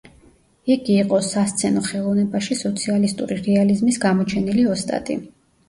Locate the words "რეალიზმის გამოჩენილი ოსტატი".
3.51-5.23